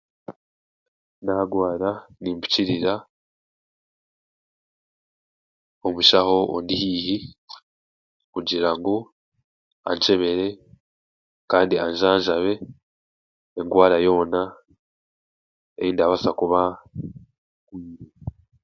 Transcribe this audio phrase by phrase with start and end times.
[1.25, 1.89] Naagwara
[2.21, 2.93] nimpikirira
[5.87, 7.17] omushaho ondi haihi
[8.33, 8.95] kugira ngu
[9.89, 10.47] ankyebere
[11.51, 12.53] kandi anjanjabe
[13.59, 14.41] engwara yoona
[15.81, 16.73] ei ndabaasa kubaa